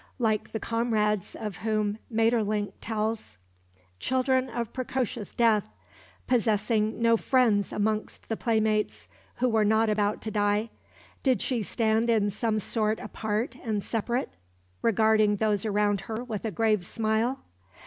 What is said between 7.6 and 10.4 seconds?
amongst the playmates who were not about to